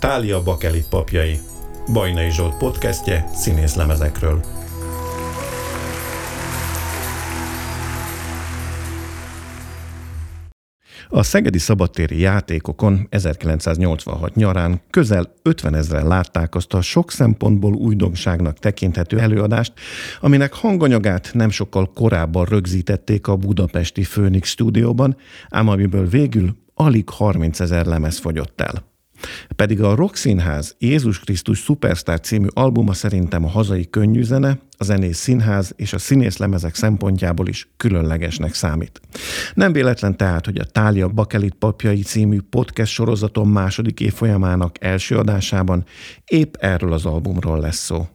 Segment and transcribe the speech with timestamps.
[0.00, 1.38] Tália Bakelit papjai.
[1.92, 4.40] Bajnai Zsolt podcastje színészlemezekről.
[11.08, 18.58] A Szegedi Szabadtéri játékokon 1986 nyarán közel 50 ezeren látták azt a sok szempontból újdonságnak
[18.58, 19.72] tekinthető előadást,
[20.20, 25.16] aminek hanganyagát nem sokkal korábban rögzítették a budapesti Phoenix stúdióban,
[25.48, 28.89] ám amiből végül alig 30 ezer lemez fogyott el.
[29.56, 35.16] Pedig a Rock Színház Jézus Krisztus Superstar című albuma szerintem a hazai könnyűzene, a zenés
[35.16, 39.00] színház és a színészlemezek szempontjából is különlegesnek számít.
[39.54, 45.84] Nem véletlen tehát, hogy a Tália Bakelit papjai című podcast sorozaton második évfolyamának első adásában
[46.24, 48.08] épp erről az albumról lesz szó.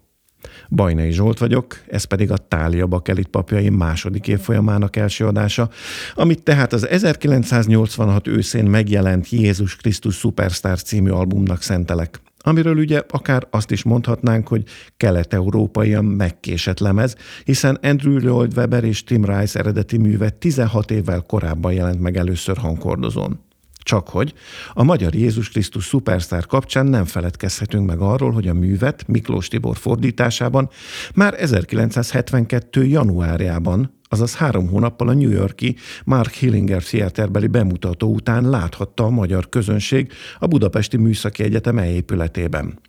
[0.69, 5.69] Bajnai Zsolt vagyok, ez pedig a Tália Bakelit papjai második évfolyamának első adása,
[6.15, 13.47] amit tehát az 1986 őszén megjelent Jézus Krisztus Superstar című albumnak szentelek amiről ugye akár
[13.49, 14.63] azt is mondhatnánk, hogy
[14.97, 21.73] kelet-európaian megkésett lemez, hiszen Andrew Lloyd Webber és Tim Rice eredeti műve 16 évvel korábban
[21.73, 23.44] jelent meg először hangkordozón.
[23.85, 24.33] Csak hogy
[24.73, 29.77] a magyar Jézus Krisztus szupersztár kapcsán nem feledkezhetünk meg arról, hogy a művet Miklós Tibor
[29.77, 30.69] fordításában
[31.15, 32.85] már 1972.
[32.85, 35.75] januárjában, azaz három hónappal a New Yorki
[36.05, 42.79] Mark Hillinger Theaterbeli bemutató után láthatta a magyar közönség a Budapesti Műszaki Egyetem épületében.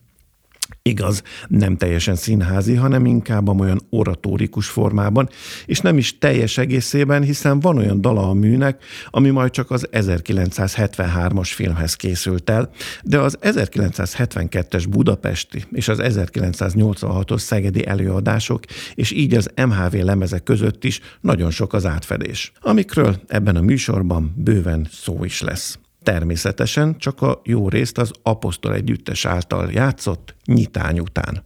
[0.82, 5.28] Igaz, nem teljesen színházi, hanem inkább olyan oratórikus formában,
[5.66, 9.88] és nem is teljes egészében, hiszen van olyan dala a műnek, ami majd csak az
[9.92, 12.70] 1973-as filmhez készült el,
[13.02, 18.60] de az 1972-es budapesti és az 1986-os szegedi előadások,
[18.94, 24.34] és így az MHV lemezek között is nagyon sok az átfedés, amikről ebben a műsorban
[24.36, 25.78] bőven szó is lesz.
[26.06, 31.44] Természetesen csak a jó részt az apostol együttes által játszott nyitány után.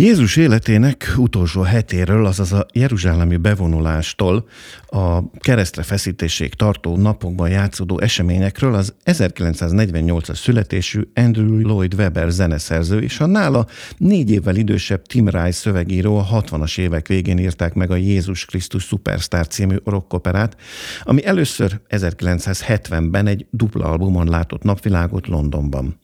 [0.00, 4.48] Jézus életének utolsó hetéről, azaz a Jeruzsálemi bevonulástól
[4.86, 13.20] a keresztre feszítéség tartó napokban játszódó eseményekről az 1948-as születésű Andrew Lloyd Webber zeneszerző és
[13.20, 13.66] a nála
[13.96, 18.82] négy évvel idősebb Tim Rice szövegíró a 60-as évek végén írták meg a Jézus Krisztus
[18.84, 20.56] Superstar című rockoperát,
[21.02, 25.98] ami először 1970-ben egy dupla albumon látott napvilágot Londonban.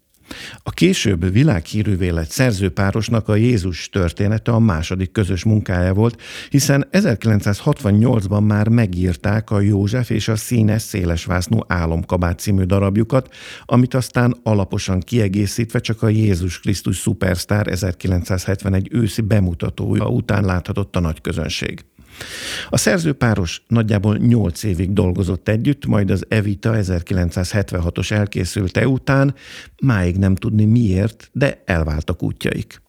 [0.62, 6.20] A később világhírűvé lett szerzőpárosnak a Jézus története a második közös munkája volt,
[6.50, 14.36] hiszen 1968-ban már megírták a József és a színes szélesvásznú álomkabát című darabjukat, amit aztán
[14.42, 21.84] alaposan kiegészítve csak a Jézus Krisztus Superstar 1971 őszi bemutatója után láthatott a nagy közönség.
[22.68, 29.34] A szerzőpáros nagyjából 8 évig dolgozott együtt, majd az Evita 1976-os elkészülte után,
[29.82, 32.84] máig nem tudni miért, de elváltak útjaik.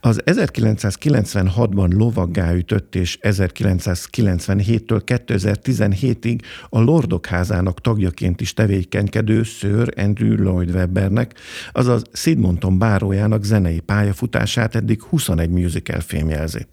[0.00, 10.34] Az 1996-ban lovaggá ütött és 1997-től 2017-ig a Lordok házának tagjaként is tevékenykedő Sir Andrew
[10.34, 11.34] Lloyd Webbernek,
[11.72, 16.66] azaz Sidmonton bárójának zenei pályafutását eddig 21 musical fémjelzi.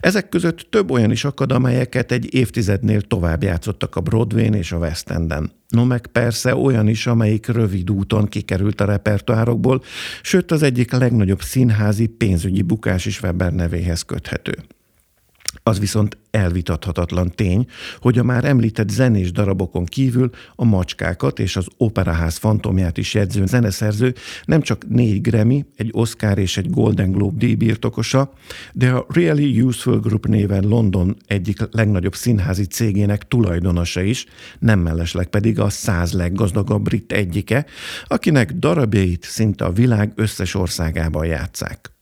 [0.00, 4.76] Ezek között több olyan is akad, amelyeket egy évtizednél tovább játszottak a Broadway-n és a
[4.76, 5.52] West Enden.
[5.68, 9.82] No meg persze olyan is, amelyik rövid úton kikerült a repertoárokból,
[10.22, 14.54] sőt az egyik legnagyobb színházi pénzügyi bukás is Weber nevéhez köthető.
[15.68, 17.66] Az viszont elvitathatatlan tény,
[18.00, 23.46] hogy a már említett zenés darabokon kívül a macskákat és az operaház fantomját is jegyző
[23.46, 28.32] zeneszerző nem csak négy Grammy, egy Oscar és egy Golden Globe díj birtokosa,
[28.72, 34.26] de a Really Useful Group néven London egyik legnagyobb színházi cégének tulajdonosa is,
[34.58, 37.66] nem mellesleg pedig a száz leggazdagabb brit egyike,
[38.04, 41.97] akinek darabjait szinte a világ összes országában játszák.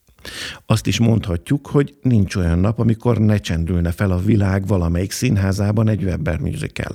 [0.66, 5.88] Azt is mondhatjuk, hogy nincs olyan nap, amikor ne csendülne fel a világ valamelyik színházában
[5.88, 6.92] egy Webber musical.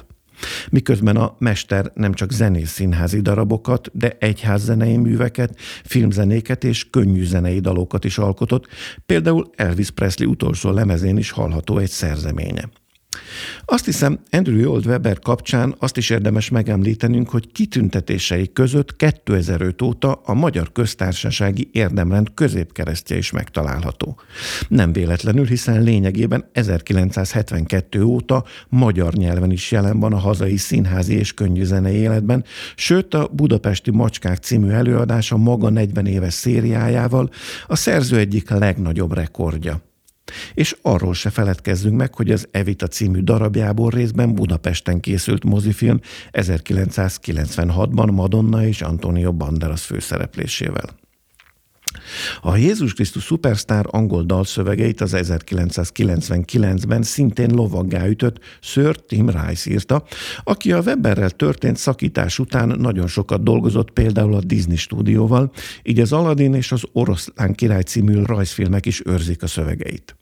[0.69, 7.59] Miközben a mester nem csak zenész színházi darabokat, de egyházzenei műveket, filmzenéket és könnyű zenei
[7.59, 8.67] dalokat is alkotott,
[9.05, 12.69] például Elvis Presley utolsó lemezén is hallható egy szerzeménye.
[13.65, 20.11] Azt hiszem, Andrew Old Weber kapcsán azt is érdemes megemlítenünk, hogy kitüntetései között 2005 óta
[20.11, 24.19] a Magyar Köztársasági Érdemrend középkeresztje is megtalálható.
[24.67, 31.33] Nem véletlenül, hiszen lényegében 1972 óta magyar nyelven is jelen van a hazai színházi és
[31.61, 32.43] zenei életben,
[32.75, 37.29] sőt a Budapesti Macskák című előadása maga 40 éves szériájával
[37.67, 39.90] a szerző egyik legnagyobb rekordja.
[40.53, 46.00] És arról se feledkezzünk meg, hogy az Evita című darabjából részben Budapesten készült mozifilm
[46.31, 51.00] 1996-ban Madonna és Antonio Banderas főszereplésével.
[52.41, 60.03] A Jézus Krisztus Superstar angol dalszövegeit az 1999-ben szintén lovaggá ütött Sir Tim Rice írta,
[60.43, 65.51] aki a Weberrel történt szakítás után nagyon sokat dolgozott például a Disney stúdióval,
[65.83, 70.15] így az Aladdin és az Oroszlán király című rajzfilmek is őrzik a szövegeit.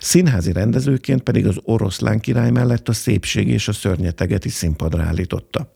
[0.00, 5.74] Színházi rendezőként pedig az oroszlán király mellett a szépség és a szörnyeteget is színpadra állította.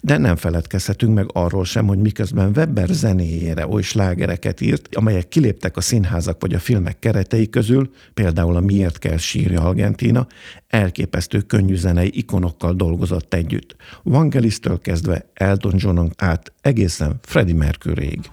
[0.00, 5.76] De nem feledkezhetünk meg arról sem, hogy miközben Weber zenéjére oly slágereket írt, amelyek kiléptek
[5.76, 10.26] a színházak vagy a filmek keretei közül, például a Miért kell sírja Argentina,
[10.68, 13.76] elképesztő könnyű zenei ikonokkal dolgozott együtt.
[14.02, 18.30] Vangelis-től kezdve Elton Johnon át egészen Freddie Mercuryig.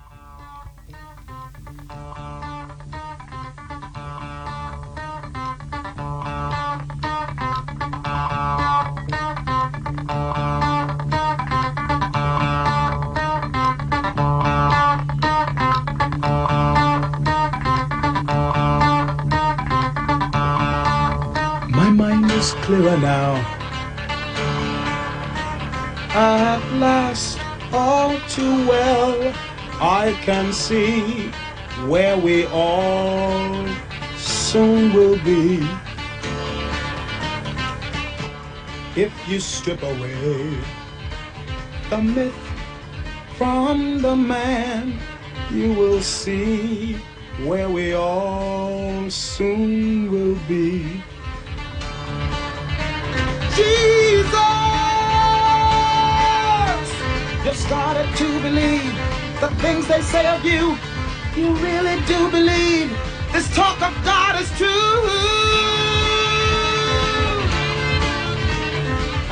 [22.69, 23.33] Clearer now.
[26.13, 27.39] At last,
[27.73, 29.33] all too well,
[29.81, 31.31] I can see
[31.87, 33.67] where we all
[34.17, 35.67] soon will be.
[38.95, 40.55] If you strip away
[41.89, 42.39] the myth
[43.35, 44.99] from the man,
[45.49, 46.97] you will see
[47.45, 51.01] where we all soon will be.
[53.59, 54.31] Jesus!
[57.45, 58.93] You've started to believe
[59.41, 60.77] the things they say of you.
[61.35, 62.89] You really do believe
[63.33, 64.99] this talk of God is true.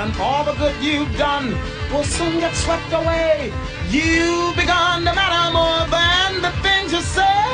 [0.01, 1.47] And all the good you've done
[1.91, 3.53] will soon get swept away.
[3.89, 7.46] You've begun to matter more than the things you say.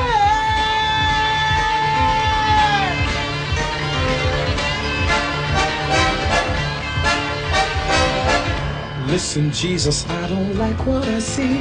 [9.14, 11.58] Listen, Jesus, I don't like what I see.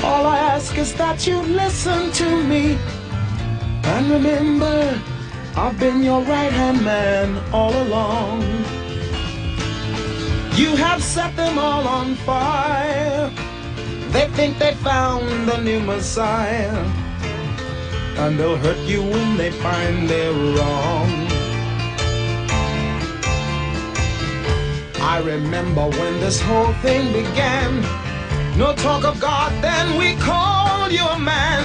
[0.00, 2.78] All I ask is that you listen to me.
[3.82, 5.02] And remember,
[5.56, 8.42] I've been your right hand man all along.
[10.54, 13.28] You have set them all on fire.
[14.12, 16.78] They think they found the new Messiah.
[18.22, 21.23] And they'll hurt you when they find they're wrong.
[25.06, 27.82] I remember when this whole thing began.
[28.56, 31.62] No talk of God, then we called you a man.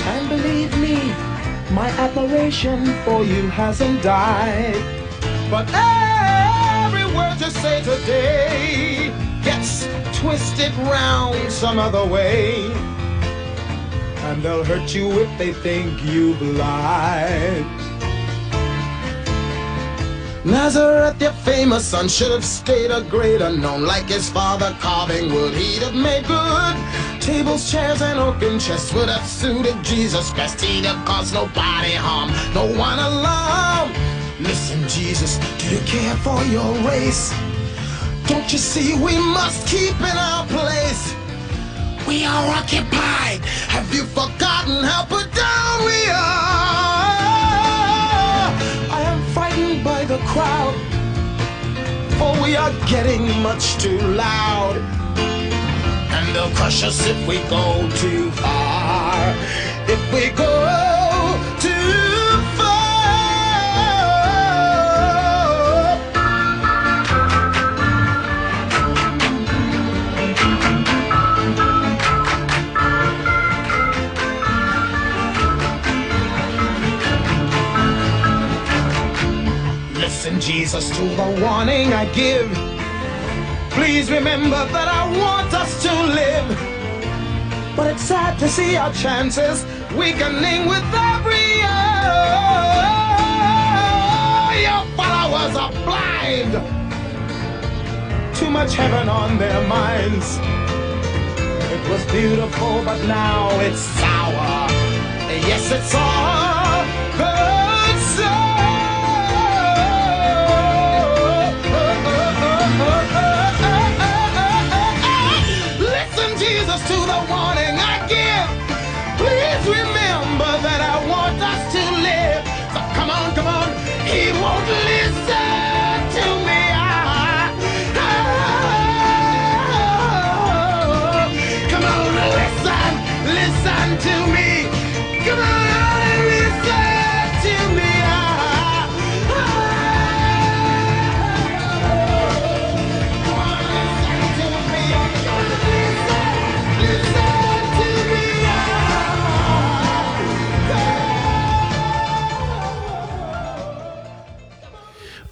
[0.00, 0.96] And believe me,
[1.72, 4.82] my admiration for you hasn't died.
[5.50, 9.12] But every word you say today
[9.44, 9.86] gets
[10.18, 12.64] twisted round some other way.
[14.24, 17.87] And they'll hurt you if they think you've lied.
[20.48, 23.84] Nazareth, your famous son, should have stayed a great unknown.
[23.84, 27.20] Like his father carving wood, he'd have made good.
[27.20, 30.58] Tables, chairs, and oaken chests would have suited Jesus best.
[30.62, 33.92] He'd have caused nobody harm, no one alarm.
[34.40, 37.30] Listen, Jesus, do you care for your race?
[38.26, 41.14] Don't you see we must keep in our place?
[42.06, 43.44] We are occupied.
[43.68, 46.57] Have you forgotten how put down we are?
[50.26, 50.74] crowd,
[52.18, 54.76] for we are getting much too loud.
[56.10, 59.34] And they'll crush us if we go too far,
[59.88, 60.77] if we go
[80.28, 82.52] Listen, Jesus, to the warning I give.
[83.70, 87.74] Please remember that I want us to live.
[87.74, 89.64] But it's sad to see our chances
[89.96, 91.80] weakening with every year.
[94.68, 96.52] Your followers are blind.
[98.36, 100.36] Too much heaven on their minds.
[101.72, 104.68] It was beautiful, but now it's sour.
[105.48, 106.57] Yes, it's all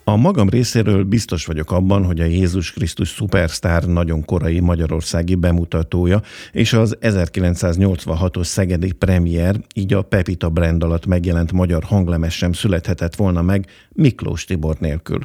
[0.09, 6.23] A magam részéről biztos vagyok abban, hogy a Jézus Krisztus szupersztár nagyon korai magyarországi bemutatója,
[6.53, 13.17] és az 1986-os Szegedi premier, így a Pepita brand alatt megjelent magyar hanglemes sem születhetett
[13.17, 15.19] volna meg Miklós Tibor nélkül.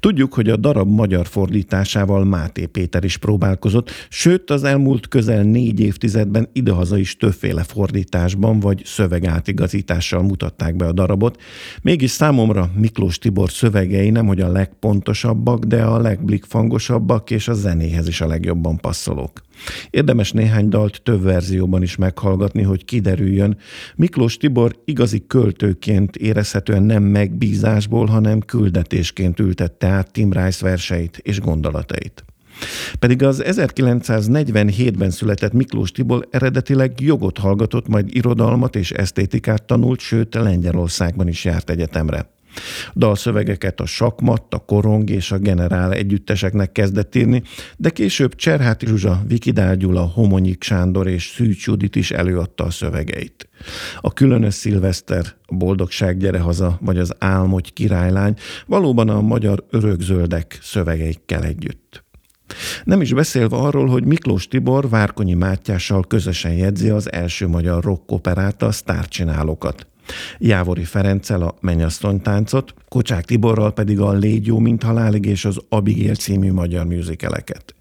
[0.00, 5.80] Tudjuk, hogy a darab magyar fordításával Máté Péter is próbálkozott, sőt az elmúlt közel négy
[5.80, 11.40] évtizedben idehaza is többféle fordításban vagy szövegátigazítással mutatták be a darabot.
[11.82, 18.08] Mégis számomra Miklós Tibor szövegei nem hogy a legpontosabbak, de a legblikfangosabbak és a zenéhez
[18.08, 19.46] is a legjobban passzolók.
[19.90, 23.56] Érdemes néhány dalt több verzióban is meghallgatni, hogy kiderüljön.
[23.96, 31.40] Miklós Tibor igazi költőként érezhetően nem megbízásból, hanem küldetésként ültette át Tim Rice verseit és
[31.40, 32.24] gondolatait.
[32.98, 40.34] Pedig az 1947-ben született Miklós Tibor eredetileg jogot hallgatott, majd irodalmat és esztétikát tanult, sőt
[40.34, 42.36] Lengyelországban is járt egyetemre.
[42.94, 47.42] Dalszövegeket a sakmat, a korong és a generál együtteseknek kezdett írni,
[47.76, 53.48] de később Cserháti Zsuzsa, Vikidál Gyula, Homonyik Sándor és Szűcs Judit is előadta a szövegeit.
[54.00, 58.34] A különös szilveszter, a boldogság gyere haza, vagy az álmogy királylány
[58.66, 62.06] valóban a magyar örökzöldek szövegeikkel együtt.
[62.84, 68.62] Nem is beszélve arról, hogy Miklós Tibor Várkonyi Mátyással közösen jegyzi az első magyar rockoperát,
[68.62, 69.86] a sztárcsinálókat.
[70.38, 76.14] Jávori Ferenccel a Mennyasszonytáncot, Kocsák Tiborral pedig a Légy jó, mint halálig és az Abigail
[76.14, 77.74] című magyar műzikeleket.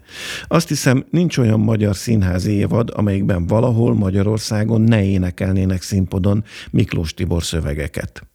[0.47, 7.43] Azt hiszem, nincs olyan magyar színházi évad, amelyikben valahol Magyarországon ne énekelnének színpadon Miklós Tibor
[7.43, 8.27] szövegeket.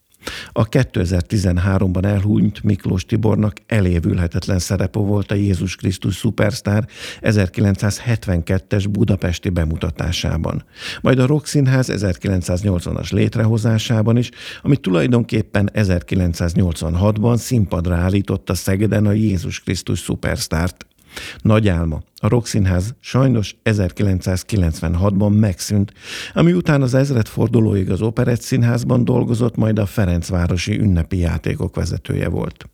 [0.52, 6.86] A 2013-ban elhunyt Miklós Tibornak elévülhetetlen szerepe volt a Jézus Krisztus szupersztár
[7.20, 10.64] 1972-es budapesti bemutatásában.
[11.00, 14.30] Majd a Rock Színház 1980-as létrehozásában is,
[14.62, 20.86] ami tulajdonképpen 1986-ban színpadra állította Szegeden a Jézus Krisztus szupersztárt.
[21.40, 22.02] Nagy álma.
[22.16, 25.92] A Rokszínház sajnos 1996-ban megszűnt,
[26.34, 32.66] ami után az ezredfordulóig az Operett Színházban dolgozott, majd a Ferencvárosi ünnepi játékok vezetője volt.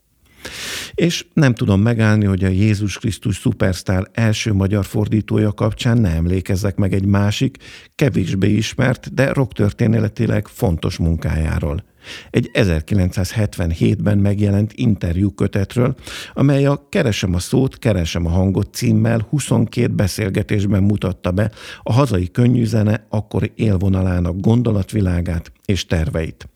[0.94, 6.76] És nem tudom megállni, hogy a Jézus Krisztus szupersztár első magyar fordítója kapcsán ne emlékezzek
[6.76, 7.56] meg egy másik,
[7.94, 11.84] kevésbé ismert, de rocktörténetileg fontos munkájáról.
[12.30, 15.96] Egy 1977-ben megjelent interjú kötetről,
[16.32, 21.50] amely a Keresem a szót, keresem a hangot címmel 22 beszélgetésben mutatta be
[21.82, 26.48] a hazai könnyűzene akkori élvonalának gondolatvilágát és terveit.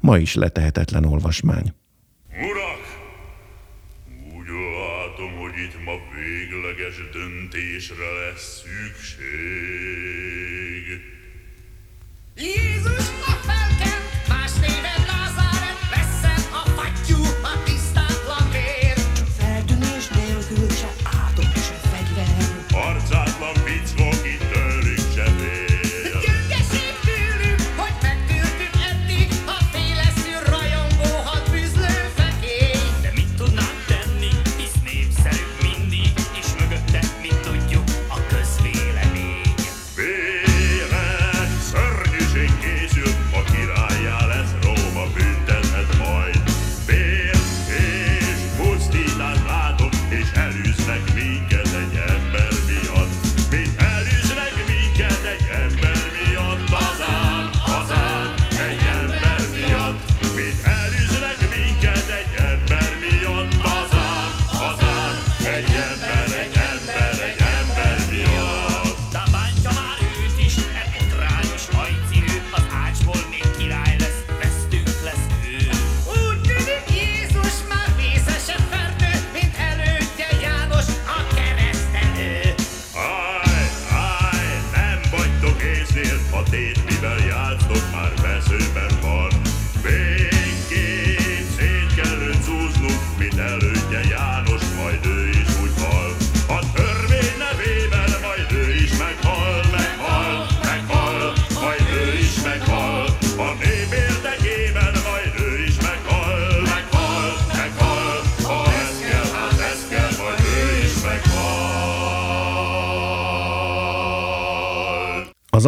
[0.00, 1.72] Ma is letehetetlen olvasmány.
[2.30, 2.84] Urak!
[4.36, 4.48] Úgy
[4.78, 9.26] látom, hogy itt ma végleges döntésre lesz szükség.
[12.36, 13.15] Jézus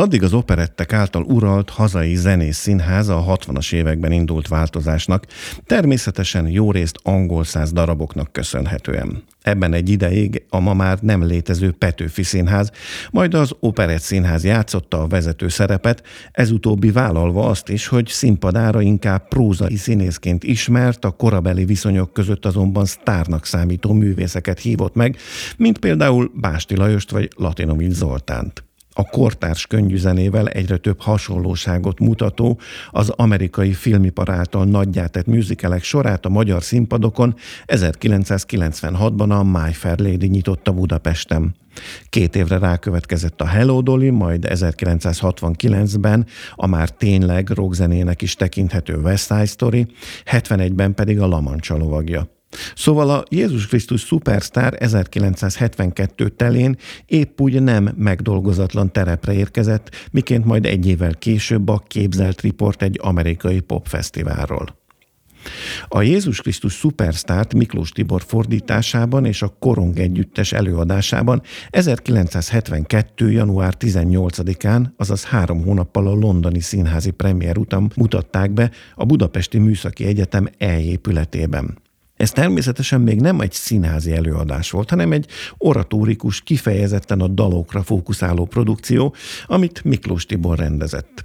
[0.09, 5.27] addig az operettek által uralt hazai zenész színháza a 60-as években indult változásnak,
[5.67, 9.23] természetesen jó részt angol száz daraboknak köszönhetően.
[9.43, 12.71] Ebben egy ideig a ma már nem létező Petőfi Színház,
[13.11, 18.81] majd az Operett Színház játszotta a vezető szerepet, ez utóbbi vállalva azt is, hogy színpadára
[18.81, 25.17] inkább prózai színészként ismert, a korabeli viszonyok között azonban sztárnak számító művészeket hívott meg,
[25.57, 28.67] mint például Básti Lajost vagy Latinovics Zoltánt
[28.99, 36.28] a kortárs könnyűzenével egyre több hasonlóságot mutató, az amerikai filmipar által nagyjátett műzikelek sorát a
[36.28, 37.35] magyar színpadokon
[37.67, 41.55] 1996-ban a My Fair Lady nyitotta Budapesten.
[42.09, 49.26] Két évre rákövetkezett a Hello Dolly, majd 1969-ben a már tényleg rockzenének is tekinthető West
[49.26, 49.87] Side Story,
[50.31, 52.38] 71-ben pedig a Lamanca lovagja.
[52.74, 60.66] Szóval a Jézus Krisztus Superstar 1972 telén épp úgy nem megdolgozatlan terepre érkezett, miként majd
[60.66, 64.76] egy évvel később a képzelt riport egy amerikai popfesztiválról.
[65.88, 73.30] A Jézus Krisztus Superstárt Miklós Tibor fordításában és a Korong együttes előadásában 1972.
[73.30, 80.04] január 18-án, azaz három hónappal a londoni színházi premier után mutatták be a Budapesti Műszaki
[80.04, 81.78] Egyetem elépületében.
[82.18, 85.26] Ez természetesen még nem egy színházi előadás volt, hanem egy
[85.59, 89.14] oratórikus, kifejezetten a dalokra fókuszáló produkció,
[89.46, 91.24] amit Miklós Tibor rendezett.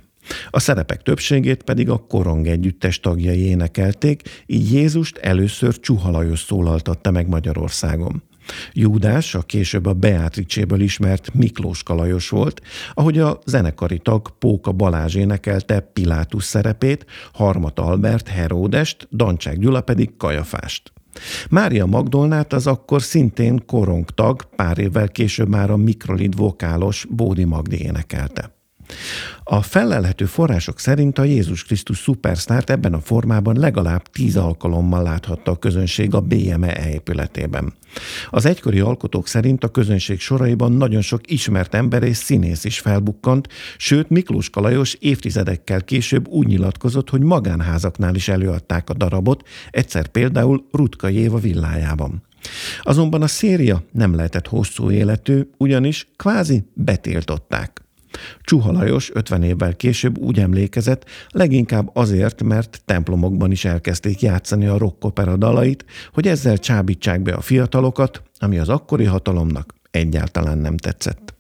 [0.49, 7.11] A szerepek többségét pedig a korong együttes tagjai énekelték, így Jézust először Csuha Lajos szólaltatta
[7.11, 8.23] meg Magyarországon.
[8.73, 12.61] Júdás, a később a Beatricséből ismert Miklós Kalajos volt,
[12.93, 20.17] ahogy a zenekari tag Póka Balázs énekelte Pilátus szerepét, Harmat Albert Heródest, Dancsák Gyula pedig
[20.17, 20.91] Kajafást.
[21.49, 27.81] Mária Magdolnát az akkor szintén korongtag, pár évvel később már a mikrolid vokálos Bódi Magdi
[27.81, 28.62] énekelte.
[29.43, 35.51] A felelhető források szerint a Jézus Krisztus szupersztárt ebben a formában legalább tíz alkalommal láthatta
[35.51, 37.73] a közönség a BME épületében.
[38.29, 43.47] Az egykori alkotók szerint a közönség soraiban nagyon sok ismert ember és színész is felbukkant,
[43.77, 50.65] sőt Miklós Kalajos évtizedekkel később úgy nyilatkozott, hogy magánházaknál is előadták a darabot, egyszer például
[50.71, 52.23] Rutka Jéva villájában.
[52.81, 57.82] Azonban a széria nem lehetett hosszú életű, ugyanis kvázi betiltották.
[58.41, 64.77] Csuha Lajos 50 évvel később úgy emlékezett, leginkább azért, mert templomokban is elkezdték játszani a
[64.77, 71.32] rockopera dalait, hogy ezzel csábítsák be a fiatalokat, ami az akkori hatalomnak egyáltalán nem tetszett.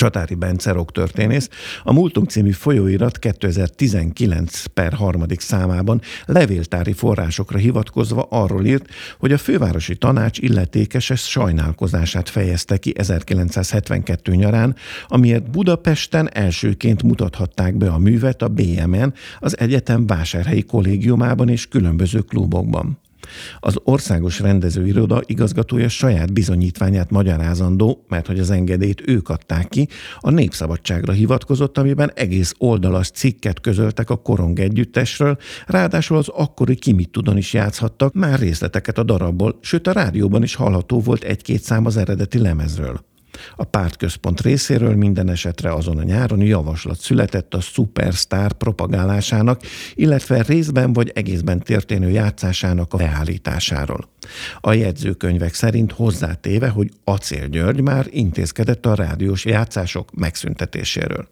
[0.00, 1.48] Csatári Bence történész,
[1.82, 9.38] a Múltunk című folyóirat 2019 per harmadik számában levéltári forrásokra hivatkozva arról írt, hogy a
[9.38, 14.76] fővárosi tanács illetékese sajnálkozását fejezte ki 1972 nyarán,
[15.08, 22.20] amiért Budapesten elsőként mutathatták be a művet a BMN, az egyetem vásárhelyi kollégiumában és különböző
[22.20, 22.98] klubokban.
[23.60, 29.88] Az országos rendezőiroda igazgatója saját bizonyítványát magyarázandó, mert hogy az engedélyt ők adták ki,
[30.18, 37.10] a Népszabadságra hivatkozott, amiben egész oldalas cikket közöltek a Korong együttesről, ráadásul az akkori Kimit
[37.10, 41.86] Tudon is játszhattak már részleteket a darabból, sőt a rádióban is hallható volt egy-két szám
[41.86, 43.09] az eredeti lemezről.
[43.56, 49.60] A pártközpont részéről minden esetre azon a nyáron javaslat született a Superstar propagálásának,
[49.94, 54.08] illetve részben vagy egészben történő játszásának a beállításáról.
[54.60, 61.28] A jegyzőkönyvek szerint hozzátéve, hogy Acél György már intézkedett a rádiós játszások megszüntetéséről.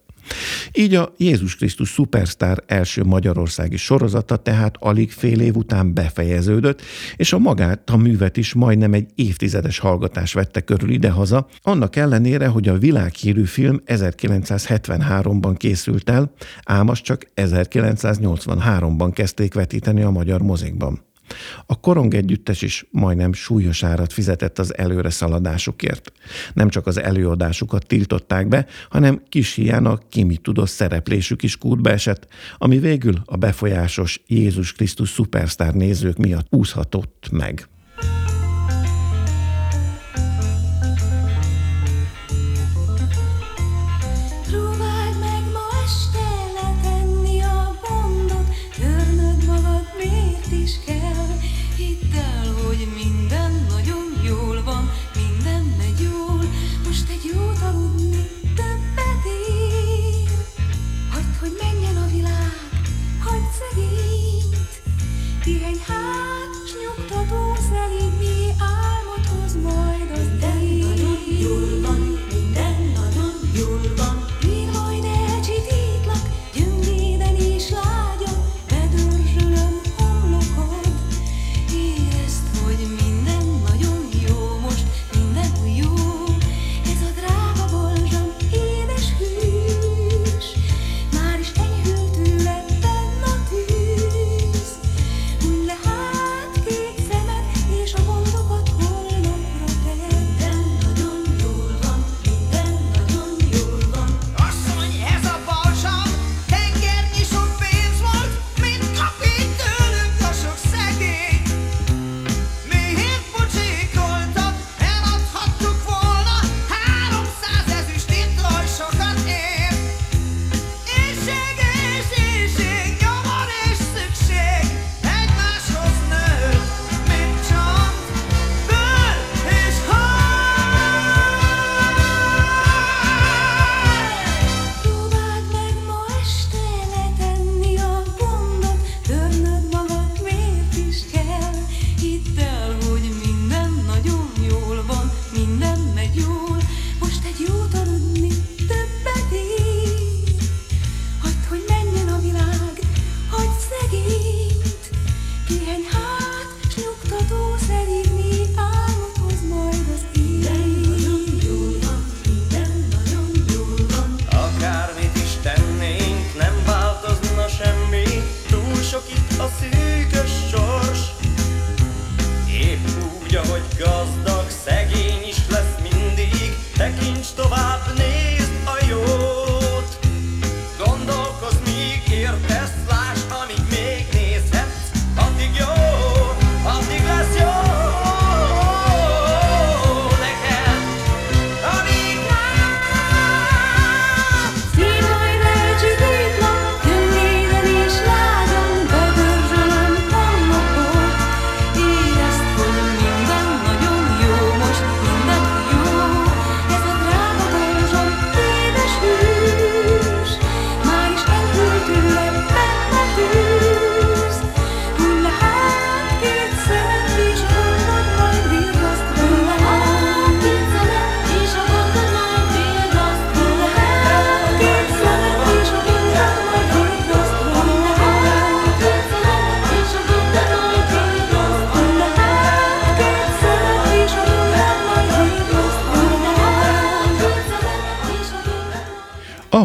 [0.72, 6.82] Így a Jézus Krisztus Superstar első magyarországi sorozata tehát alig fél év után befejeződött,
[7.16, 12.46] és a magát a művet is majdnem egy évtizedes hallgatás vette körül idehaza, annak ellenére,
[12.46, 20.40] hogy a világhírű film 1973-ban készült el, ám azt csak 1983-ban kezdték vetíteni a magyar
[20.40, 21.06] mozikban.
[21.66, 26.12] A korong együttes is majdnem súlyos árat fizetett az előre szaladásukért.
[26.54, 31.90] Nem csak az előadásukat tiltották be, hanem kis hián a kimi tudott szereplésük is kútbe
[31.90, 32.26] esett,
[32.58, 37.68] ami végül a befolyásos Jézus Krisztus szupersztár nézők miatt úszhatott meg
[61.48, 62.70] hogy menjen a világ,
[63.20, 64.80] hagyd szegényt,
[65.42, 66.47] pihenj hát.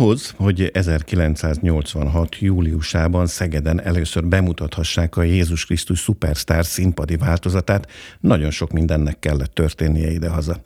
[0.03, 2.39] Ahhoz, hogy 1986.
[2.39, 10.11] júliusában Szegeden először bemutathassák a Jézus Krisztus Superstar színpadi változatát, nagyon sok mindennek kellett történnie
[10.11, 10.65] idehaza.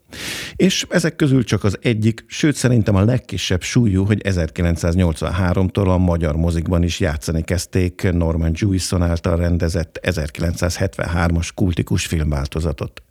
[0.56, 6.36] És ezek közül csak az egyik, sőt szerintem a legkisebb súlyú, hogy 1983-tól a magyar
[6.36, 13.07] mozikban is játszani kezdték Norman Jewison által rendezett 1973-as kultikus filmváltozatot.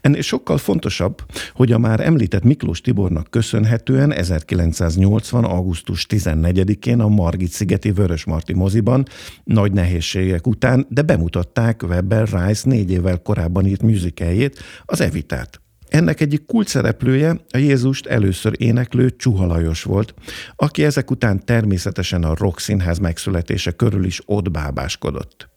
[0.00, 5.44] Ennél sokkal fontosabb, hogy a már említett Miklós Tibornak köszönhetően 1980.
[5.44, 9.06] augusztus 14-én a Margit-szigeti Vörösmarty moziban
[9.44, 15.60] nagy nehézségek után, de bemutatták Weber Rice négy évvel korábban írt musicaljét, az Evitát.
[15.88, 20.14] Ennek egyik kulcsszereplője a Jézust először éneklő Csuha Lajos volt,
[20.56, 25.48] aki ezek után természetesen a Rock Színház megszületése körül is ott bábáskodott.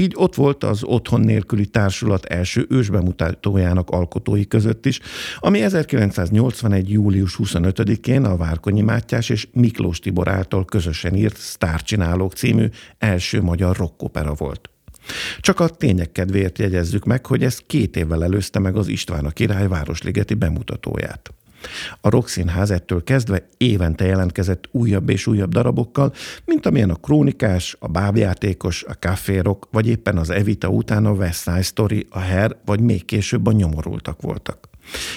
[0.00, 5.00] Így ott volt az Otthon nélküli társulat első ősbemutatójának alkotói között is,
[5.38, 6.90] ami 1981.
[6.90, 12.66] július 25-én a Várkonyi Mátyás és Miklós Tibor által közösen írt Sztárcsinálók című
[12.98, 14.70] első magyar rockopera volt.
[15.40, 19.30] Csak a tények kedvéért jegyezzük meg, hogy ez két évvel előzte meg az István a
[19.30, 21.32] király Városligeti bemutatóját.
[22.00, 26.12] A Rokszínház ettől kezdve évente jelentkezett újabb és újabb darabokkal,
[26.44, 31.10] mint amilyen a Krónikás, a Bábjátékos, a Café Rock, vagy éppen az Evita után a
[31.10, 34.68] West Side Story, a Her, vagy még később a Nyomorultak voltak.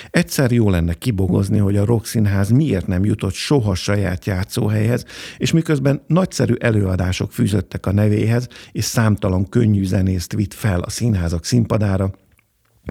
[0.09, 5.05] Egyszer jó lenne kibogozni, hogy a Rokszínház miért nem jutott soha saját játszóhelyhez,
[5.37, 11.45] és miközben nagyszerű előadások fűzöttek a nevéhez, és számtalan könnyű zenészt vitt fel a színházak
[11.45, 12.11] színpadára,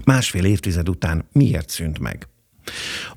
[0.05, 2.27] másfél évtized után miért szűnt meg?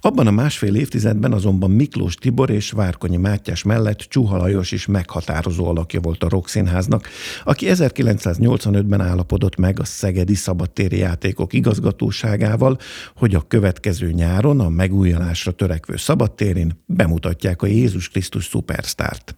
[0.00, 5.66] Abban a másfél évtizedben azonban Miklós Tibor és Várkonyi Mátyás mellett Csuha Lajos is meghatározó
[5.66, 7.08] alakja volt a Rokszínháznak,
[7.44, 12.78] aki 1985-ben állapodott meg a Szegedi Szabadtéri Játékok igazgatóságával,
[13.16, 19.36] hogy a következő nyáron a megújulásra törekvő szabadtérin bemutatják a Jézus Krisztus szupersztárt.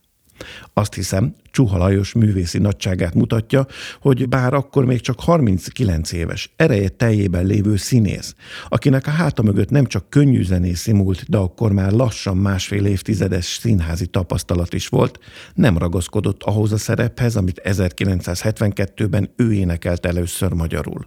[0.73, 3.67] Azt hiszem, Csuha Lajos művészi nagyságát mutatja,
[4.01, 8.35] hogy bár akkor még csak 39 éves, ereje teljében lévő színész,
[8.69, 13.45] akinek a háta mögött nem csak könnyű zenészi múlt, de akkor már lassan másfél évtizedes
[13.45, 15.19] színházi tapasztalat is volt,
[15.55, 21.03] nem ragaszkodott ahhoz a szerephez, amit 1972-ben ő énekelt először magyarul.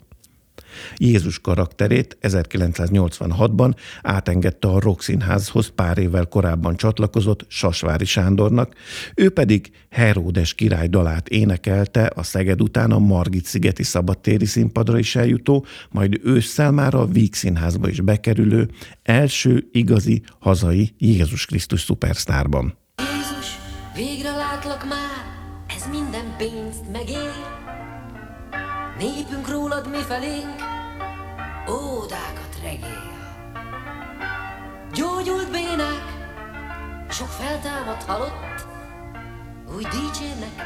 [0.96, 8.74] Jézus karakterét 1986-ban átengedte a Rock Színházhoz pár évvel korábban csatlakozott Sasvári Sándornak,
[9.16, 15.16] ő pedig Heródes király dalát énekelte a Szeged után a Margit szigeti szabadtéri színpadra is
[15.16, 18.70] eljutó, majd ősszel már a Víg Színházba is bekerülő
[19.04, 22.78] első igazi hazai Jézus Krisztus szupersztárban.
[22.98, 23.48] Jézus,
[23.96, 25.24] végre látlak már,
[25.68, 27.59] ez minden pénzt megér.
[29.00, 30.56] Népünk rólad mifelénk,
[31.70, 33.12] ódákat regél.
[34.94, 36.04] Gyógyult bénák,
[37.10, 38.66] sok feltámadt halott,
[39.76, 40.66] úgy dicsérnek,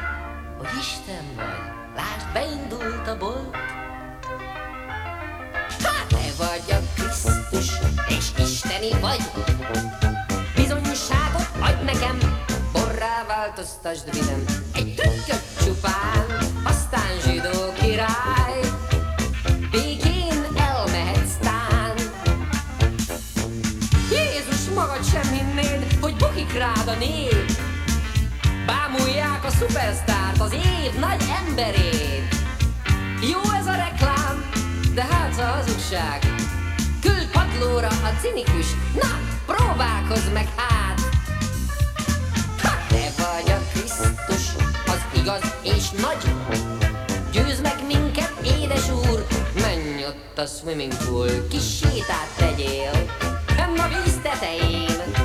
[0.58, 3.56] hogy Isten vagy, lásd, beindult a bolt.
[5.82, 9.30] Hát te vagy a Krisztus, és isteni vagy,
[10.54, 12.18] Bizonyságot adj nekem,
[12.72, 14.44] borrá változtasd videm.
[14.72, 16.26] Egy trükköt csupán,
[16.64, 18.60] aztán zsidó király.
[19.70, 21.94] Békén elmehetsz tán.
[24.10, 27.52] Jézus, magad sem hinnéd, hogy bukik rád a nép.
[28.66, 32.34] Bámulják a szupersztárt, az év nagy emberét.
[33.30, 34.50] Jó ez a reklám,
[34.94, 36.18] de hát a hazugság.
[37.00, 41.00] Küld padlóra a cinikus, na, próbálkozz meg hát!
[42.62, 44.33] Ha te vagy a Krisztus,
[45.24, 46.34] igaz és nagy,
[47.32, 52.90] győz meg minket, édes úr, menj ott a swimming pool, kis sétát tegyél,
[53.46, 55.23] fenn a víz tetején.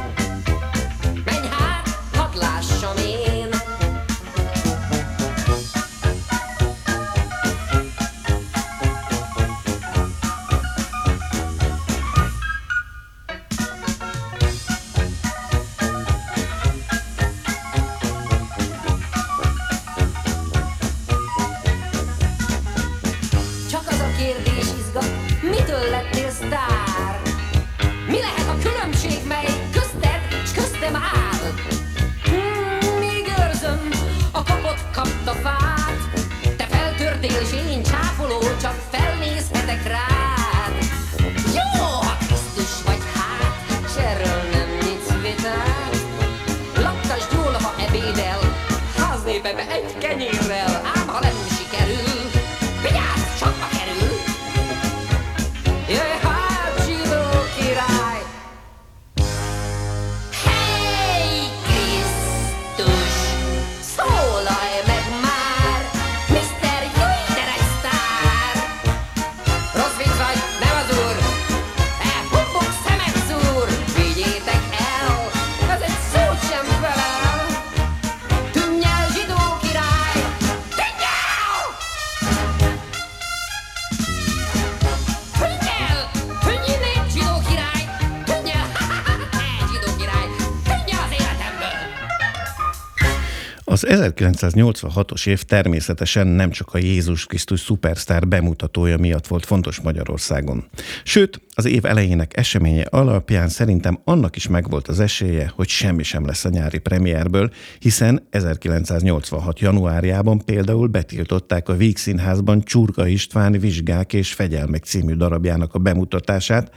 [94.15, 100.63] 1986-os év természetesen nem csak a Jézus Krisztus szupersztár bemutatója miatt volt fontos Magyarországon.
[101.03, 106.25] Sőt, az év elejének eseménye alapján szerintem annak is megvolt az esélye, hogy semmi sem
[106.25, 109.59] lesz a nyári premierből, hiszen 1986.
[109.59, 116.71] januárjában például betiltották a Víg Színházban Csurga István Vizsgák és Fegyelmek című darabjának a bemutatását,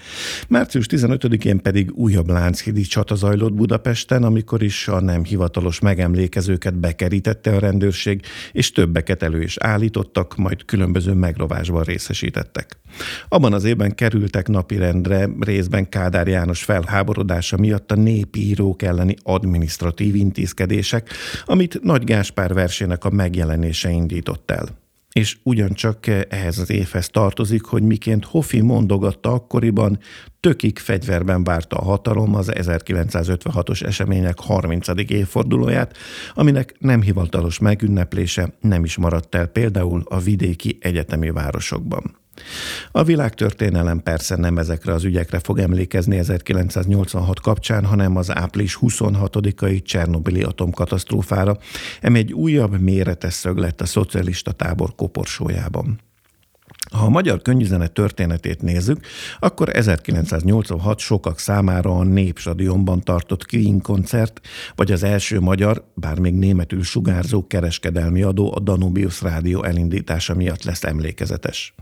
[0.48, 6.74] március 15-én pedig újabb Lánchidi csata zajlott Budapesten, amikor is a nem hivatalos megemlékezőket
[7.22, 12.78] bekerítette a rendőrség, és többeket elő is állítottak, majd különböző megrovásban részesítettek.
[13.28, 20.14] Abban az évben kerültek napirendre részben Kádár János felháborodása miatt a népi írók elleni adminisztratív
[20.14, 21.10] intézkedések,
[21.44, 24.81] amit Nagy Gáspár versének a megjelenése indított el.
[25.12, 29.98] És ugyancsak ehhez az évhez tartozik, hogy miként Hoffi mondogatta akkoriban,
[30.40, 34.88] tökig fegyverben várta a hatalom az 1956-os események 30.
[35.06, 35.96] évfordulóját,
[36.34, 42.21] aminek nem hivatalos megünneplése nem is maradt el például a vidéki egyetemi városokban.
[42.90, 49.82] A világtörténelem persze nem ezekre az ügyekre fog emlékezni 1986 kapcsán, hanem az április 26-ai
[49.82, 51.58] Csernobili atomkatasztrófára,
[52.00, 56.00] eme egy újabb méretes szög lett a szocialista tábor koporsójában.
[56.90, 59.00] Ha a magyar könnyűzene történetét nézzük,
[59.38, 64.40] akkor 1986 sokak számára a Népstadionban tartott Queen koncert,
[64.74, 70.62] vagy az első magyar, bár még németül sugárzó kereskedelmi adó a Danubius Rádió elindítása miatt
[70.62, 71.74] lesz emlékezetes.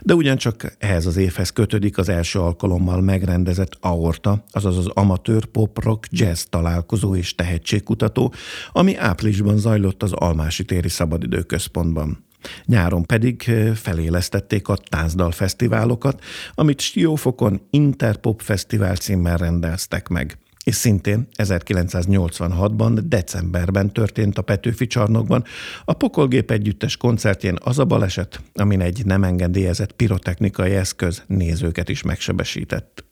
[0.00, 5.84] De ugyancsak ehhez az évhez kötődik az első alkalommal megrendezett Aorta, azaz az amatőr pop
[5.84, 8.32] rock jazz találkozó és tehetségkutató,
[8.72, 12.24] ami áprilisban zajlott az Almási téri szabadidőközpontban.
[12.64, 16.22] Nyáron pedig felélesztették a Táncdal fesztiválokat,
[16.54, 20.38] amit Stiófokon Interpop Fesztivál címmel rendeztek meg.
[20.64, 25.44] És szintén 1986-ban, decemberben történt a Petőfi csarnokban
[25.84, 32.02] a Pokolgép együttes koncertjén az a baleset, amin egy nem engedélyezett pirotechnikai eszköz nézőket is
[32.02, 33.04] megsebesített.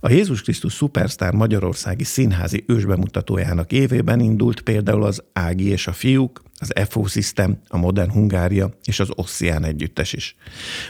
[0.00, 6.42] A Jézus Krisztus Superstar Magyarországi Színházi ősbemutatójának évében indult például az Ági és a fiúk,
[6.58, 10.36] az FO System, a Modern Hungária és az Ossian együttes is.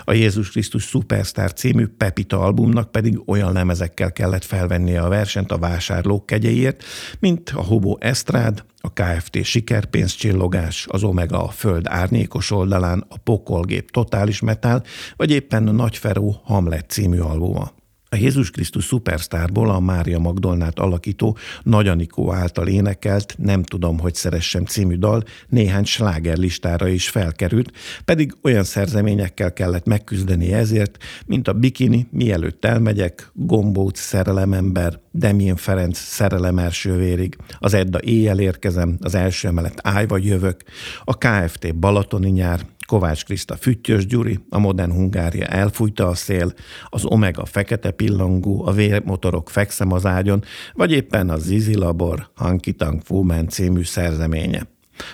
[0.04, 5.58] A Jézus Krisztus Superstar című Pepita albumnak pedig olyan lemezekkel kellett felvennie a versenyt a
[5.58, 6.84] vásárlók kegyeiért,
[7.20, 13.16] mint a Hobo Esztrád, a KFT Sikerpénz csillogás, az Omega a Föld árnyékos oldalán, a
[13.16, 14.82] Pokolgép Totális Metal,
[15.16, 17.77] vagy éppen a Nagy Feró Hamlet című albuma.
[18.10, 24.14] A Jézus Krisztus szupersztárból a Mária Magdolnát alakító Nagy Anikó által énekelt Nem tudom, hogy
[24.14, 27.72] szeressem című dal néhány slágerlistára is felkerült,
[28.04, 35.98] pedig olyan szerzeményekkel kellett megküzdeni ezért, mint a Bikini, Mielőtt elmegyek, Gombóc, Szerelemember, Demjén Ferenc,
[35.98, 40.62] Szerelem első vérig, az Edda Éjjel érkezem, az első emelet Áj jövök,
[41.04, 46.52] a KFT Balatoni nyár, Kovács Kriszta Füttyös Gyuri, a Modern Hungária elfújta a szél,
[46.88, 52.72] az Omega fekete pillangó, a vérmotorok fekszem az ágyon, vagy éppen a Zizi Labor Hanky
[52.72, 54.66] Tank Fu Man című szerzeménye.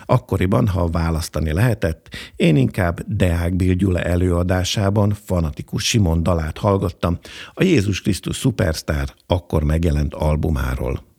[0.06, 7.18] Akkoriban, ha választani lehetett, én inkább Deák Bill előadásában fanatikus Simon dalát hallgattam
[7.54, 11.13] a Jézus Krisztus Superstar akkor megjelent albumáról.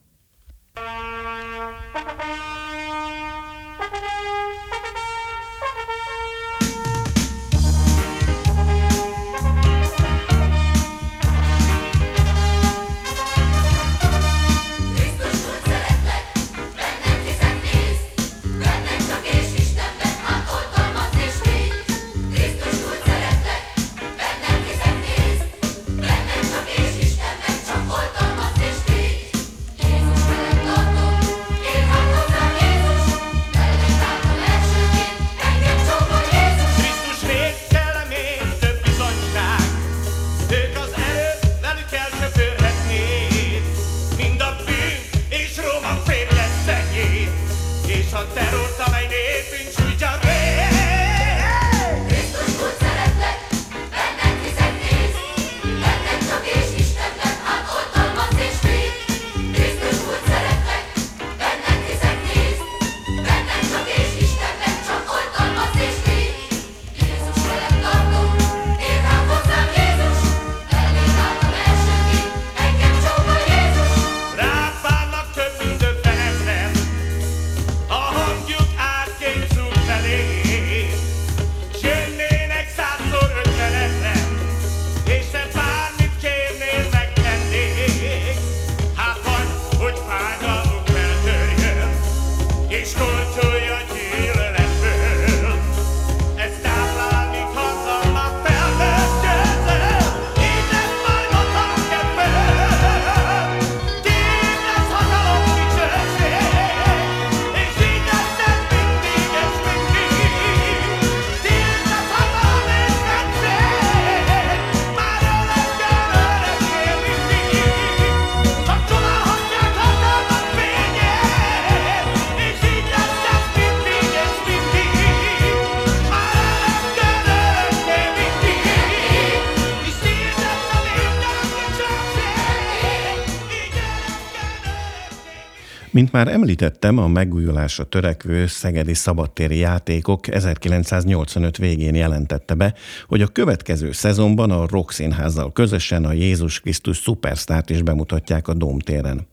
[136.15, 142.73] Már említettem, a megújulásra törekvő szegedi szabadtéri játékok 1985 végén jelentette be,
[143.07, 148.53] hogy a következő szezonban a Rock Színházzal közösen a Jézus Krisztus Superstárt is bemutatják a
[148.53, 149.27] Dómtéren.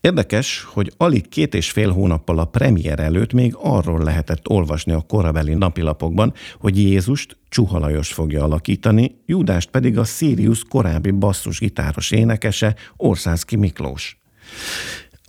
[0.00, 5.04] Érdekes, hogy alig két és fél hónappal a premier előtt még arról lehetett olvasni a
[5.08, 12.74] korabeli napilapokban, hogy Jézust Csuha Lajos fogja alakítani, Judást pedig a Sirius korábbi basszusgitáros énekese
[12.96, 14.18] Orszászki Miklós.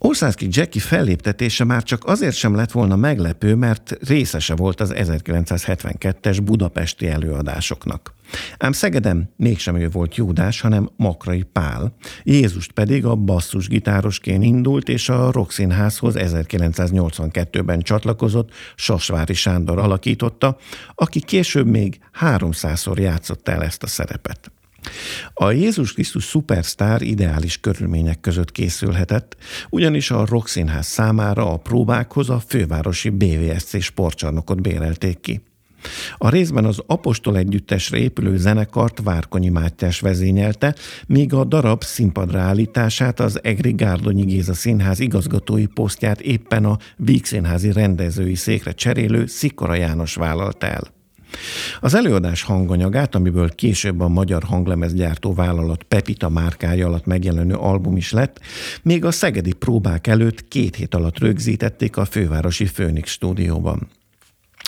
[0.05, 6.39] Orszánszki Jackie felléptetése már csak azért sem lett volna meglepő, mert részese volt az 1972-es
[6.43, 8.13] budapesti előadásoknak.
[8.57, 11.95] Ám Szegeden mégsem ő volt Júdás, hanem Makrai Pál.
[12.23, 20.57] Jézust pedig a basszusgitárosként indult, és a Rokszínházhoz 1982-ben csatlakozott Sasvári Sándor alakította,
[20.95, 24.51] aki később még 300-szor játszott el ezt a szerepet.
[25.33, 29.35] A Jézus Krisztus szupersztár ideális körülmények között készülhetett,
[29.69, 35.41] ugyanis a Rokszínház számára a próbákhoz a fővárosi BVSC sportcsarnokot bérelték ki.
[36.17, 40.75] A részben az Apostol együttesre épülő zenekart Várkonyi Mátyás vezényelte,
[41.07, 47.25] míg a darab színpadra állítását az Egri Gárdonyi Géza Színház igazgatói posztját éppen a Víg
[47.25, 50.94] Színházi rendezői székre cserélő Szikora János vállalta el.
[51.79, 58.11] Az előadás hanganyagát, amiből később a magyar hanglemezgyártó vállalat Pepita márkája alatt megjelenő album is
[58.11, 58.39] lett,
[58.81, 63.87] még a szegedi próbák előtt két hét alatt rögzítették a fővárosi Főnix stúdióban.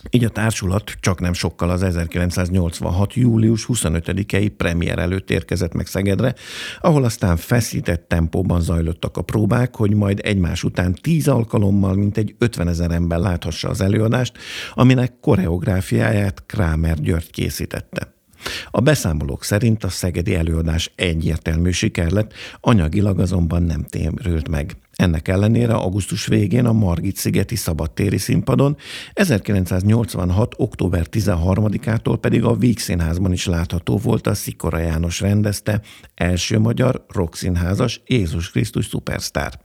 [0.09, 3.13] Így a társulat csak nem sokkal az 1986.
[3.13, 6.33] július 25-i premier előtt érkezett meg Szegedre,
[6.79, 12.67] ahol aztán feszített tempóban zajlottak a próbák, hogy majd egymás után tíz alkalommal mintegy 50
[12.67, 14.37] ezer ember láthassa az előadást,
[14.73, 18.16] aminek koreográfiáját Krámer György készítette.
[18.71, 24.77] A beszámolók szerint a szegedi előadás egyértelmű siker lett, anyagilag azonban nem térült meg.
[24.97, 28.77] Ennek ellenére augusztus végén a Margit-szigeti szabadtéri színpadon,
[29.13, 30.53] 1986.
[30.57, 35.81] október 13-ától pedig a Víg Színházban is látható volt a Szikora János rendezte
[36.15, 39.59] első magyar rockszínházas Jézus Krisztus szupersztár.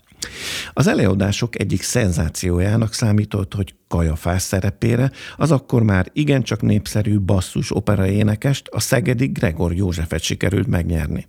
[0.73, 8.07] Az előadások egyik szenzációjának számított, hogy Kajafás szerepére az akkor már igencsak népszerű basszus opera
[8.07, 11.27] énekest, a szegedi Gregor Józsefet sikerült megnyerni.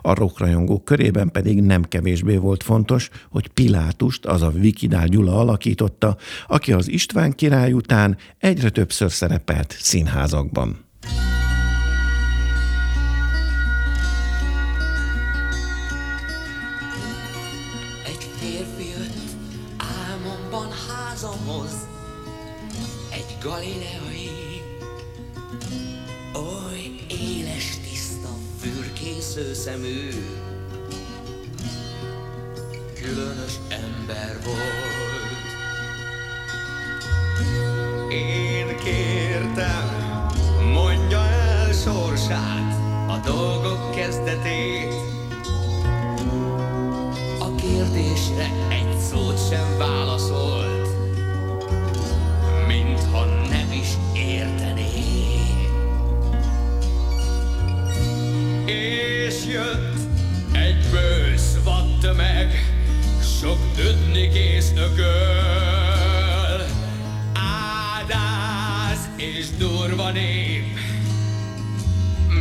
[0.00, 6.16] A rockrajongók körében pedig nem kevésbé volt fontos, hogy Pilátust, az a Vikidál Gyula alakította,
[6.46, 10.84] aki az István király után egyre többször szerepelt színházakban.
[29.66, 30.10] Szemű,
[33.00, 35.36] különös ember volt.
[38.12, 39.86] Én kértem,
[40.72, 42.74] mondja el sorsát,
[43.08, 44.94] a dolgok kezdetét.
[47.38, 49.75] A kérdésre egy szót sem
[59.52, 59.98] jött
[60.52, 62.74] egy bősz vadtömeg,
[63.40, 66.66] sok dödni kész ököl.
[67.34, 70.78] Ádáz és durva nép,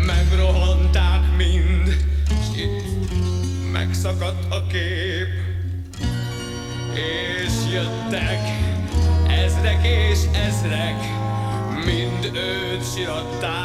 [0.05, 3.11] megrohanták mind, s itt
[3.71, 5.27] megszakadt a kép.
[6.93, 8.39] És jöttek
[9.27, 10.97] ezrek és ezrek,
[11.85, 13.64] mind őt siratták,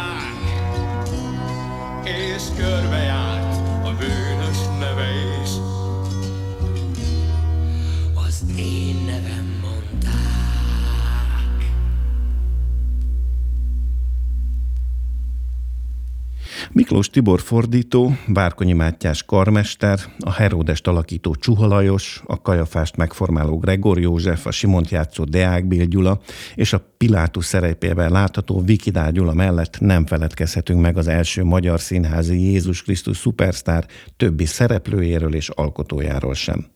[16.91, 24.01] Miklós Tibor fordító, Várkonyi Mátyás karmester, a Heródest alakító Csuha Lajos, a Kajafást megformáló Gregor
[24.01, 26.21] József, a Simont játszó Deák Bél Gyula
[26.55, 32.41] és a Pilátus szerepében látható Vikidál Gyula mellett nem feledkezhetünk meg az első magyar színházi
[32.41, 33.87] Jézus Krisztus szupersztár
[34.17, 36.67] többi szereplőjéről és alkotójáról sem.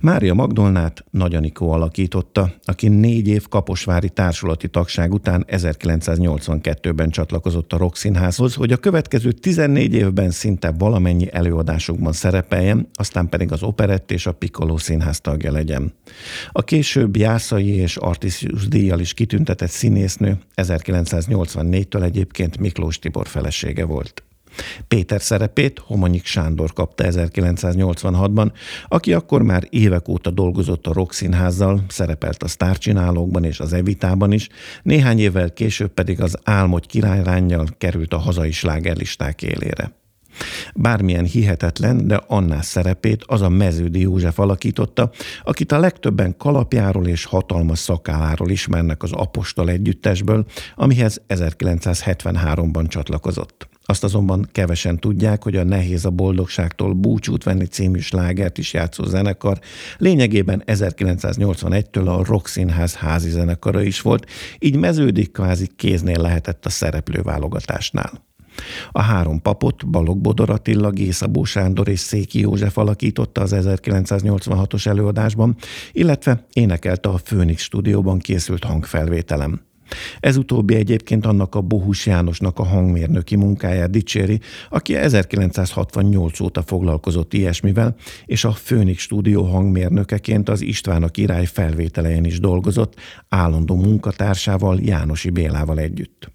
[0.00, 7.76] Mária Magdolnát Nagy Anikó alakította, aki négy év kaposvári társulati tagság után 1982-ben csatlakozott a
[7.76, 14.26] Rokszínházhoz, hogy a következő 14 évben szinte valamennyi előadásokban szerepeljen, aztán pedig az Operett és
[14.26, 15.92] a Piccolo Színház tagja legyen.
[16.52, 24.22] A később Jászai és Artisius díjjal is kitüntetett színésznő 1984-től egyébként Miklós Tibor felesége volt.
[24.88, 28.52] Péter szerepét Homonyik Sándor kapta 1986-ban,
[28.88, 34.32] aki akkor már évek óta dolgozott a Rock Színházzal, szerepelt a sztárcsinálókban és az Evitában
[34.32, 34.48] is,
[34.82, 39.92] néhány évvel később pedig az Álmodj királyránnyal került a hazai slágerlisták élére.
[40.74, 45.10] Bármilyen hihetetlen, de annál szerepét az a meződi József alakította,
[45.42, 53.68] akit a legtöbben kalapjáról és hatalmas szakálláról ismernek az Apostol együttesből, amihez 1973-ban csatlakozott.
[53.86, 59.04] Azt azonban kevesen tudják, hogy a Nehéz a boldogságtól búcsút venni című slágert is játszó
[59.04, 59.58] zenekar
[59.98, 64.26] lényegében 1981-től a Rock Színház házi zenekara is volt,
[64.58, 68.22] így meződik kvázi kéznél lehetett a szereplőválogatásnál.
[68.92, 75.56] A három papot Balog Bodor Attila, Gészabó Sándor és Széki József alakította az 1986-os előadásban,
[75.92, 79.60] illetve énekelte a Főnix stúdióban készült hangfelvételem.
[80.20, 87.32] Ez utóbbi egyébként annak a Bohus Jánosnak a hangmérnöki munkáját dicséri, aki 1968 óta foglalkozott
[87.32, 87.94] ilyesmivel,
[88.26, 92.94] és a Főnix stúdió hangmérnökeként az István a király felvételein is dolgozott,
[93.28, 96.32] állandó munkatársával Jánosi Bélával együtt.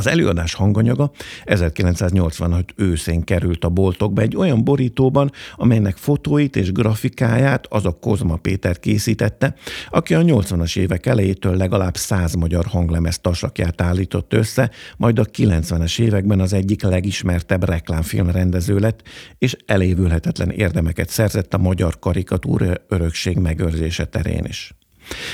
[0.00, 1.10] Az előadás hanganyaga
[1.44, 8.36] 1986 őszén került a boltokba egy olyan borítóban, amelynek fotóit és grafikáját az a Kozma
[8.36, 9.54] Péter készítette,
[9.90, 16.00] aki a 80-as évek elejétől legalább 100 magyar hanglemez tasakját állított össze, majd a 90-es
[16.00, 19.02] években az egyik legismertebb reklámfilm rendező lett,
[19.38, 24.74] és elévülhetetlen érdemeket szerzett a magyar karikatúra örökség megőrzése terén is.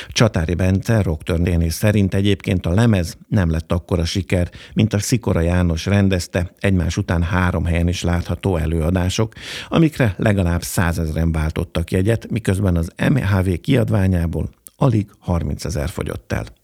[0.09, 5.87] Csatári Bence rocktörténész szerint egyébként a lemez nem lett akkora siker, mint a Szikora János
[5.87, 9.33] rendezte egymás után három helyen is látható előadások,
[9.69, 16.56] amikre legalább százezren váltottak jegyet, miközben az MHV kiadványából alig 30 ezer fogyott el.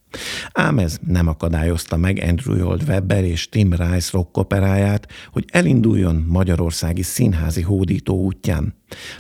[0.53, 6.25] Ám ez nem akadályozta meg Andrew Lloyd Webber és Tim Rice rock operáját, hogy elinduljon
[6.29, 8.75] magyarországi színházi hódító útján.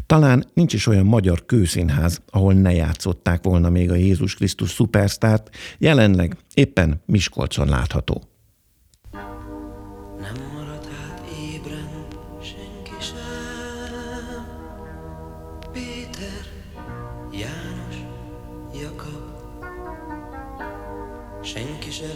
[0.06, 5.50] Talán nincs is olyan magyar kőszínház, ahol ne játszották volna még a Jézus Krisztus szupersztárt,
[5.78, 8.31] jelenleg éppen Miskolcon látható.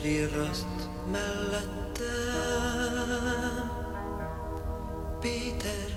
[0.06, 2.04] Virraszt mellettem.
[5.20, 5.90] Péter,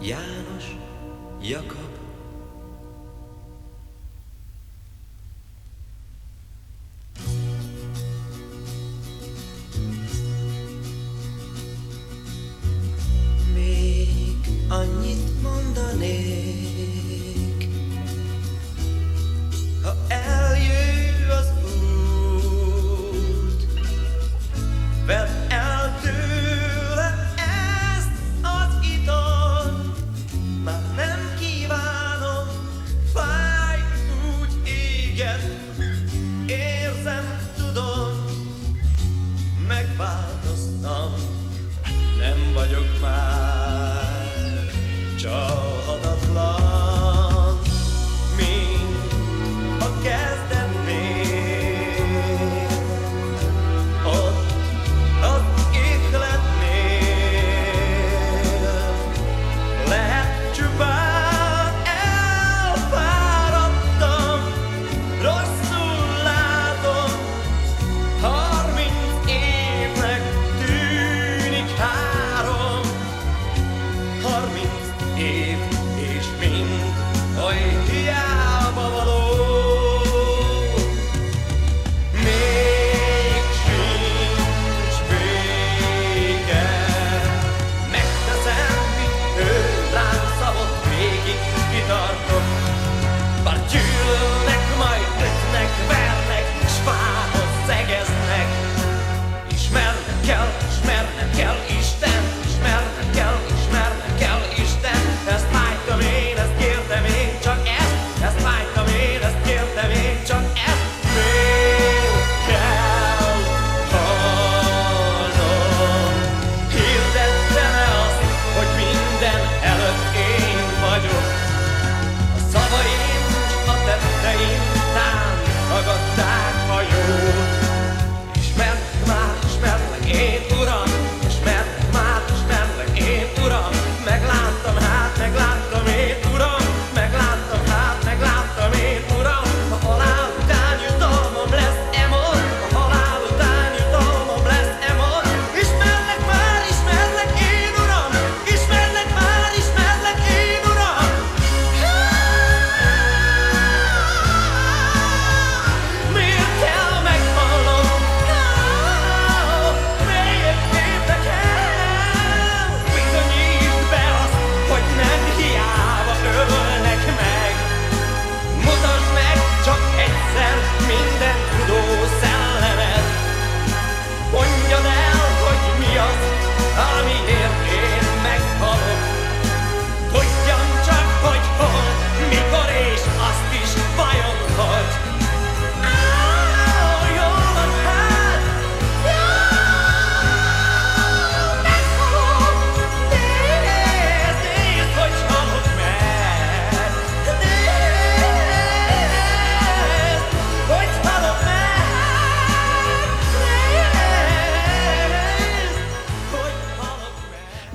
[0.00, 0.76] János,
[1.40, 1.81] Jakab.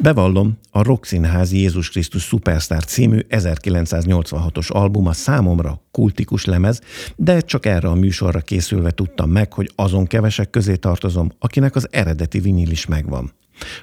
[0.07, 6.81] Bevallom, a Rockszínházi Jézus Krisztus Superstar című 1986-os album a számomra kultikus lemez,
[7.15, 11.87] de csak erre a műsorra készülve tudtam meg, hogy azon kevesek közé tartozom, akinek az
[11.91, 13.31] eredeti vinil is megvan.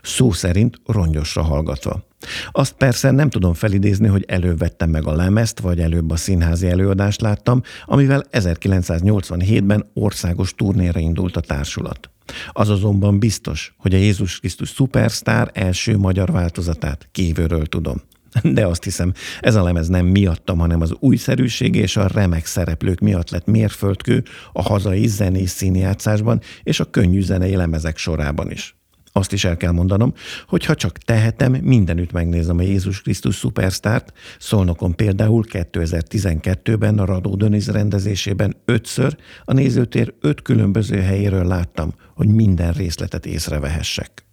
[0.03, 2.07] Szó szerint rongyosra hallgatva.
[2.53, 6.68] Azt persze nem tudom felidézni, hogy előbb vettem meg a lemezt, vagy előbb a színházi
[6.68, 12.14] előadást láttam, amivel 1987-ben országos turnéra indult a társulat.
[12.53, 18.03] Az azonban biztos, hogy a Jézus Krisztus Superstar első magyar változatát kívülről tudom.
[18.43, 23.01] De azt hiszem, ez a lemez nem miattam, hanem az újszerűség és a remek szereplők
[23.01, 24.22] miatt lett mérföldkő
[24.53, 28.77] a hazai zenés színjátszásban és a könnyű zenei lemezek sorában is.
[29.17, 30.12] Azt is el kell mondanom,
[30.47, 34.12] hogy ha csak tehetem, mindenütt megnézem a Jézus Krisztus Superstart.
[34.39, 42.29] Szolnokon például 2012-ben a Radó Döniz rendezésében ötször a nézőtér öt különböző helyéről láttam, hogy
[42.29, 44.27] minden részletet észrevehessek.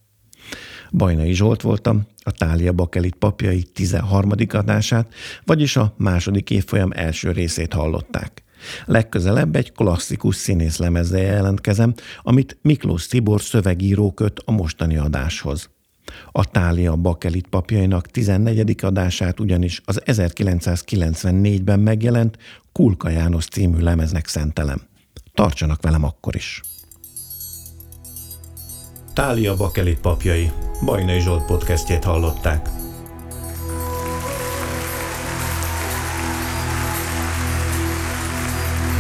[0.92, 4.32] Bajnai Zsolt voltam, a Tália Bakelit papjai 13.
[4.48, 5.14] adását,
[5.46, 8.44] vagyis a második évfolyam első részét hallották.
[8.86, 15.70] Legközelebb egy klasszikus színész lemezzel jelentkezem, amit Miklós Szibor szövegíró köt a mostani adáshoz.
[16.32, 18.76] A Tália Bakelit papjainak 14.
[18.82, 22.38] adását ugyanis az 1994-ben megjelent
[22.72, 24.82] Kulka János című lemeznek szentelem.
[25.34, 26.62] Tartsanak velem akkor is!
[29.14, 30.52] Tália Bakelit papjai.
[30.86, 32.81] Bajnai Zsolt podcastjét hallották.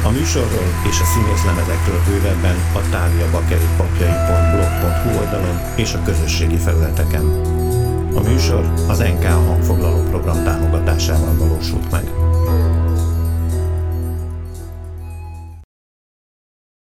[0.04, 7.26] A műsorról és a színészlemezekről bővebben a táliabakelitpapjai.blog.hu oldalon és a közösségi felületeken.
[8.16, 12.04] A műsor az NK hangfoglaló program támogatásával valósult meg.